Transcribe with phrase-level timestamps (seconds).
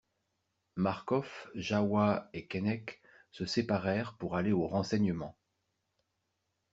[0.77, 5.37] Marcof, Jahoua, et Keinec se séparèrent pour aller aux renseignements.